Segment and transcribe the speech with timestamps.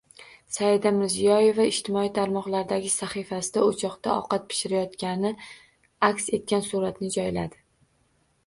[0.55, 5.33] Saida Mirziyoyeva ijtimoiy tarmoqlardagi sahifasida o‘choqda ovqat pishirayotgani
[6.11, 7.63] aks etgan suratni joyladi